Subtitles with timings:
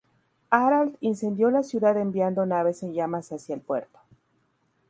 [0.49, 3.99] Harald incendió la ciudad enviando naves en llamas hacia el puerto.